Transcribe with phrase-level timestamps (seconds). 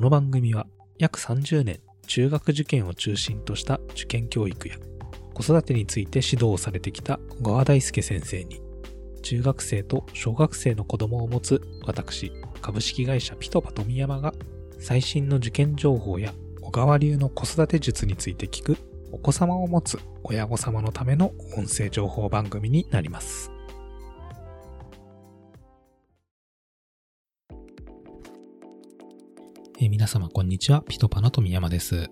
[0.00, 0.66] この番組は
[0.98, 4.76] 約30年中学受験を中心とした受験教育や
[5.34, 8.62] 子育てについて指導をされてきた小川大輔先生に
[9.20, 12.32] 中学生と小学生の子供を持つ私
[12.62, 14.32] 株式会社ピトパ富山が
[14.78, 16.32] 最新の受験情報や
[16.62, 18.78] 小川流の子育て術について聞く
[19.12, 23.52] お子様を持つ親御様のための音声情報番組になります。
[29.82, 32.10] えー皆様こんにちは、ピトパの富山です。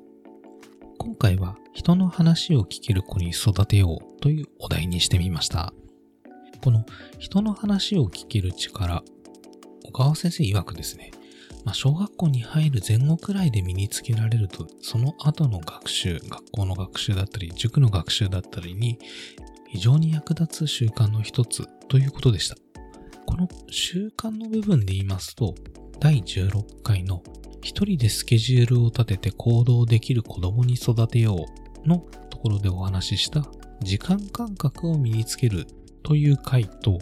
[0.97, 5.75] 今回は人の話を聞ける子に育てようというお題にしてみました。
[6.65, 6.87] この
[7.19, 9.03] 人の話を聞ける力、
[9.85, 11.11] 小川先生曰くですね、
[11.67, 18.99] まあ、小学校に入る前後くらいで身につけられると、その後の学習、学校の学習だったり、塾の学習だったりに
[19.69, 22.57] 非常に役立つ習慣の一つということでした。
[23.27, 25.55] この習慣の部分で言いますと、
[26.01, 27.23] 第16回の
[27.61, 31.47] 一人でスケジュールを立てて行動できる子供に育てよ
[31.85, 31.99] うの
[32.31, 33.47] ところでお話しした
[33.81, 35.67] 時間感覚を身につける
[36.03, 36.99] という回と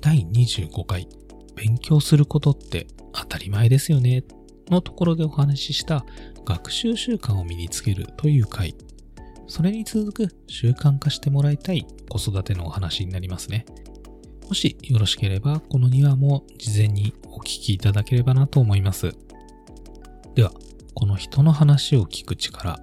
[0.00, 1.08] 第25回。
[1.56, 4.24] 勉強することって当たり前ですよね。
[4.70, 6.06] のところでお話しした
[6.44, 8.74] 学習習慣を身につけるという回。
[9.46, 13.66] それに続く習慣化してもらいたい子育てのお話になりますね。
[14.48, 19.14] もしよろしければこの2話も事前にお聞きいただければなと思います。
[20.34, 20.52] では
[20.94, 22.78] この人の話を聞く力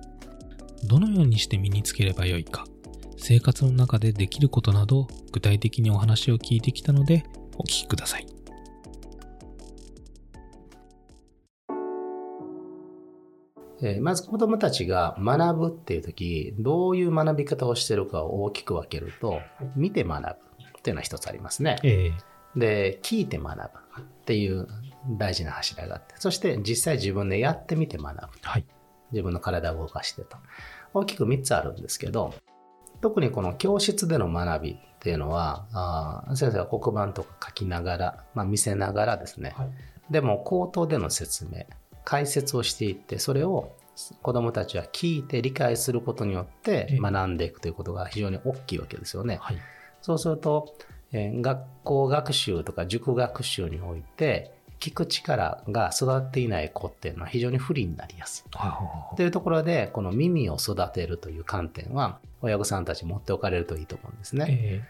[0.85, 2.65] どのようにして身につければよいか
[3.17, 7.23] 生活の中でできることなど具体的にお話を聞いてきたので
[7.57, 8.27] お聞きください。
[13.81, 19.39] えーまず子供たちが学ぶっていう時、どういう学び方をしてるかを大きく分けると、
[19.75, 21.77] 見て学ぶっていうのは一つありますね。
[21.83, 22.11] え。
[22.55, 23.61] で、聞いて学ぶ
[24.27, 24.67] っていう
[25.17, 28.21] 大事な柱があって、そして実際自分でやってみて学ぶ。
[28.41, 28.65] はい
[29.11, 30.35] 自分の体を動かしてと。
[30.93, 32.33] 大きく3つあるんですけど、
[32.99, 39.55] 特にこの教室での学びっていうのは、あー先生は黒板とか書きながら、まあ、見せながらですね、
[40.09, 41.65] でも口頭での説明、
[42.03, 43.77] 解説をしていって、それを
[44.21, 49.37] 子どもたちは聞いて理解することによってええ学んでいくということが非常に大きいわけですよね。
[49.41, 49.57] はい
[50.01, 59.15] そうすると、えー学校学習とか塾学習において、聞く力が育っていない子っていうのは非常に不利になりやすい。
[59.15, 64.45] というところで、この耳を育てるという観点は、親御さんたち持っておかれるといいと思うんですね。
[64.49, 64.83] え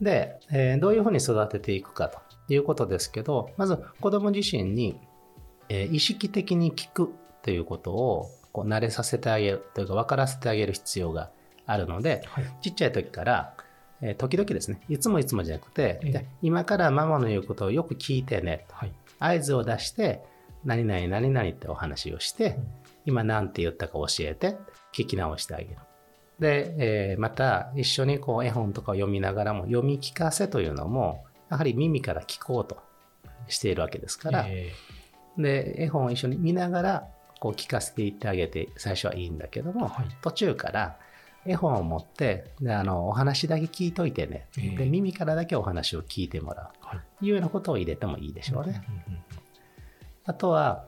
[0.00, 2.18] で、えーどういうふうに育てていくかと
[2.52, 4.98] いうことですけど、まず子供自身に、
[5.68, 11.30] えー意識的に聞くということをこう慣れさせてあげるというか分からせてあげる必要が
[11.66, 13.54] あるので、はいちっちゃい時から、
[14.02, 18.92] えー時々ですね、いつもいつもじゃなくて、今からママの言うことをよく聞いてね、はい。
[19.18, 20.22] 合図を出して、
[20.64, 22.58] 何々何々ってお話をして、
[23.04, 24.56] 今何て言ったか教えて、
[24.92, 25.76] 聞き直してあげる。
[26.38, 32.78] で、えーまた一緒にこう絵本とかを読みながらも読み聞かせというのも、やはり耳から聞こうと
[33.48, 34.72] しているわけですから、え。
[35.36, 37.08] で、絵本を一緒に見ながら
[37.40, 40.06] こう聞かせていってあげて最初はいいんだけども、はい。
[40.22, 40.98] 途中から
[41.46, 44.76] 絵本を持ってであのお話だけ聞いといてね、ええ。
[44.76, 46.86] で耳からだけお話を聞いてもらう。
[46.86, 47.00] はい。
[47.18, 48.84] というようなことを入れてもいいでしょうね。
[49.08, 49.20] うんうん
[50.26, 50.84] あとは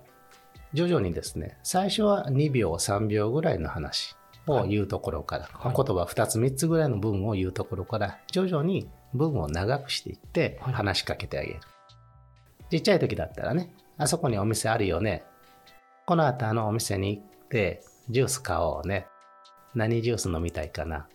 [0.73, 4.15] 徐々にですね最初は2秒3秒ぐらいの話
[4.47, 5.75] を言うところから、はい。
[5.75, 10.75] 言葉2つ3つぐらいの文を言うところから徐々に文を長くしていってはい。
[10.75, 11.61] 話しかけてあげる、
[12.71, 15.25] ちっちゃい時だったらねあそこにお店あるよね。
[16.07, 19.07] この後あのお店に行ってジュース買おうね
[19.75, 21.06] 何ジュース飲みたいかな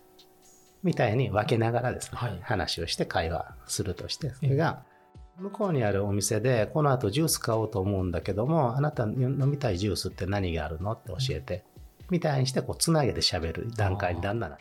[0.83, 2.39] みたいに分けながらですね、はい。
[2.41, 4.83] 話をして会話するとしてそれが
[5.39, 11.63] 向こうにあるお店でこの後ジュース買おうと思うんだけどもあなた飲みたいジュースって何があるのって教えて
[12.09, 14.57] みたいにしてこうつなげて喋る段階にだんだん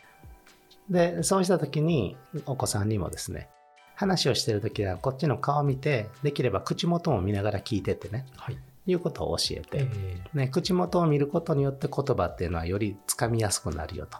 [0.89, 2.15] でそうした時に
[2.45, 3.49] お子さんにもですね
[3.95, 8.27] 話をしてる時はこっちの顔見てできれば口元も見ながら聞いてってね。
[8.35, 8.57] はい
[8.87, 14.17] いうことを教えて、えね、口元を見ることによって言葉っていうのはよりつかみやすくなるよと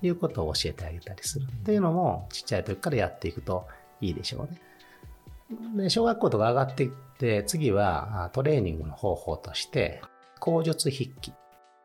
[0.00, 3.66] いうことを教えてあげたりするっていうのもちっちゃい時からやっていくと
[4.00, 5.84] いいでしょうね。
[5.84, 10.00] で小学校とか上がっていって次はあトレーニングの方法として
[10.40, 11.32] 口述筆記。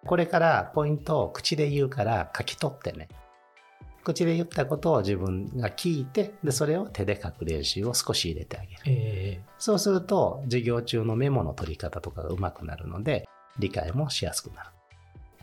[0.06, 3.08] これからポイントを口で言うから書き取ってね
[4.02, 14.70] 口で言ったことを自分が聞いてでそれを手で書く練習を少し入れてあげるえそうすると、授業中のメモの取り方とかがうまくなるので、理解もしやすくなる。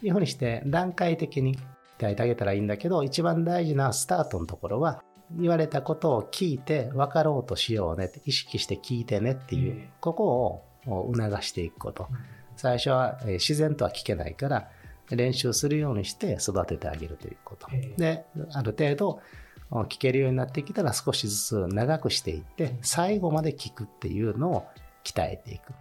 [0.02, 1.56] いうふうにして、段階的に
[1.98, 12.08] 伝えてあげたらいいんだけど、一番大事なスタートのところは、言われたことを聞いて分かろうとしようねって、意識して聞いてねっていう、ええここを促していくこと。
[12.56, 14.68] 最初はえー自然とは聞けないから、
[15.10, 17.92] 練習するようにして育ててあげるということえ。
[17.96, 19.20] えで、ある程度、
[19.70, 24.66] 聞けるようになってきたら少しずつ長くしていって、最後まで聞くっていうのを
[25.04, 25.72] 鍛えていく。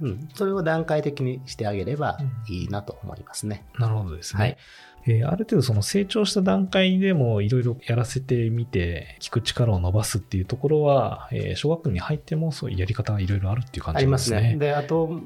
[0.00, 3.64] うん、それを段階的にしてあげればいいなと思いますね。
[3.78, 4.42] なるほどですね。
[4.42, 4.56] はい
[5.04, 14.52] えーある程度その成長した段階でもいろいろやらせてみて、聞く力を伸ばすっていうところは、えー小学校に入ってもそういうやり方がいろいろあるっていう感あじですすりまね。
[14.52, 14.58] ね。
[14.58, 15.20] で、あと、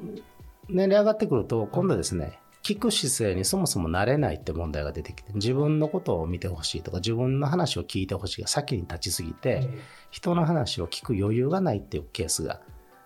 [0.69, 9.69] 年齢上がってくると、今度ですね、聞く姿勢にそもそも慣れないって問題が出てきて、自分のことを見てほしいとか、自分の話を聞いてほしいが先に立ちすぎて、
[10.11, 12.59] 人の話を聞く余裕がないっていうケースが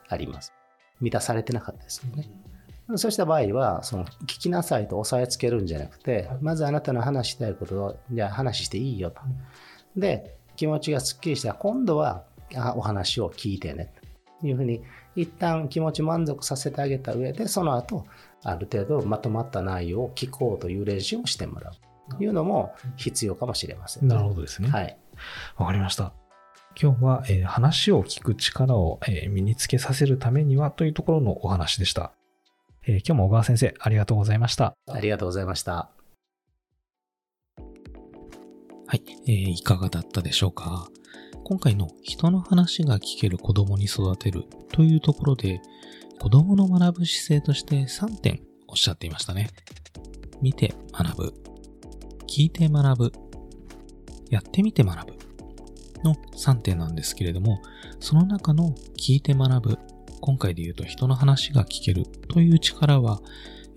[0.10, 0.52] あります。
[1.00, 2.28] 満たされてなかったですよね。
[2.96, 9.22] そうした場合は、その聞きなさいと押さえつけるんじゃなくて、まずあなたの話したいことを、じゃあ話していいよと。
[9.96, 12.24] で、気持ちがすっきりしたら、今度は
[12.56, 13.94] あお話を聞いてね
[14.42, 14.82] というふうに、
[15.16, 18.06] 一旦気持ち満足させてあげた上で、その後、
[18.44, 21.74] ある程度まとまった内容を聞こうという練習をしてもらう
[22.18, 24.70] というのも必要かもしれません、なるほどですね。
[24.70, 24.98] はい。
[25.58, 26.14] わかりました。
[26.82, 32.14] 今日は、えー話を聞く力を、えー身につけさせるためにはというところのお話でした。
[32.88, 34.74] えー今日も小川先生、ありがとうございました。
[34.90, 35.90] ありがとうございました。
[38.88, 40.88] はい、えーいかがだったでしょうか？
[41.44, 45.62] 今回の人の話が聞ける子供に育てるというところで、
[46.20, 49.50] 子供の学ぶ姿勢として3点おっしゃっていましたね。
[50.42, 51.34] 見て学ぶ、
[52.28, 53.12] 聞いて学ぶ、
[54.30, 55.22] やってみて学ぶ。
[56.04, 57.62] の3点なんですけれども、
[58.00, 59.80] その中の聞いて学ぶ、
[60.20, 63.22] 今回で言うと人の話が聞けるという力は、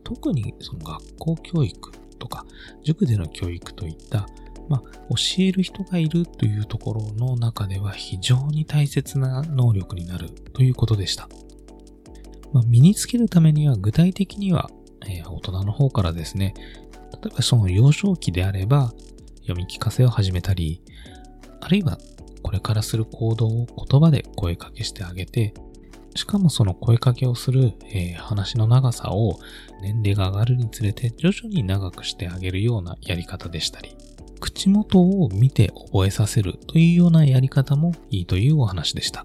[0.03, 2.47] 特にその学校教育とか
[2.83, 4.27] 塾での教育といった
[4.69, 4.81] まあ、
[5.11, 11.29] 教える人がいるというところの中では非常に大切な能力になるということでした。
[12.53, 14.71] まあ、身につけるためには具体的には、
[15.07, 16.55] えー大人の方からですね、
[17.23, 18.93] 例えばその幼少期であれば
[19.41, 20.81] 読み聞かせを始めたり、
[21.61, 21.99] あるいは
[22.43, 25.53] これからする行動を言葉で声かけしてあげて、
[26.15, 29.41] しかもその声かけをする、えー話の長さを
[29.83, 33.97] 年齢が上がるにつれて徐々に長くしてあげるようなやり方でしたり、
[34.45, 39.25] 口元を見て覚えさせるというようなやり方もいいというお話でした。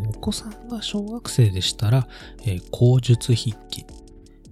[0.00, 2.08] お子さんが小学生でしたら、
[2.44, 3.86] え口述筆記、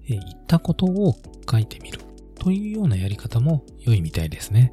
[0.08, 1.16] えー言ったことを
[1.50, 1.98] 書いてみる
[2.38, 4.72] というようなやり方も良いみたいですね。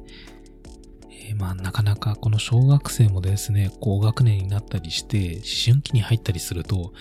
[1.28, 5.42] えまあなかなかこの小学生もですね、高学年になったりして思
[5.72, 6.92] 春期に入ったりすると、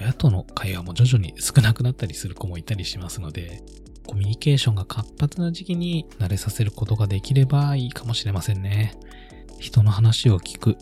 [0.00, 3.62] 親との会話も徐々に少なくなったりする子もいたりしますので、
[4.06, 8.94] コミュニケーションが活発な時期に慣れさせることができればいいかもしれませんね。
[9.58, 10.76] 人の話を聞く。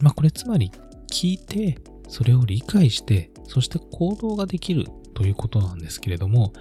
[0.00, 0.72] まあこれつまり
[1.10, 1.78] 聞いて、
[2.08, 6.52] それを理解して、そして行動ができるということなんですけれども、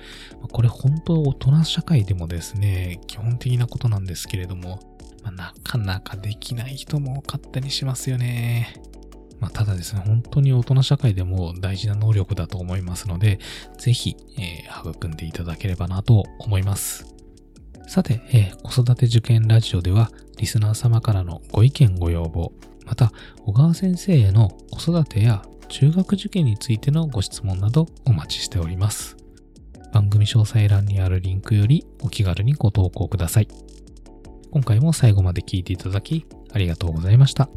[0.51, 4.79] これ本当大人社会でもですね、基本的なことなんですけれども、
[5.23, 8.75] まあなかなかできない人も多かったりしますよね。
[9.43, 13.39] まあ、ただですね、本当に大人社会でも大事な能力だと思いますので、
[13.77, 17.13] ぜひ、えー育んでいただければなと思います。
[17.85, 22.53] さて、えー子育て受験ラジオでは、リスナー様からのご意見ご要望、
[22.85, 23.11] また、
[23.45, 29.17] 小川先生への子育てや中学受験についてのご質問などお待ちしております。
[29.91, 33.49] 番組詳細欄にあるリンクよりお気軽にご投稿ください。
[34.51, 37.49] 今回も最後まで聞いていただき、ありがとうございました。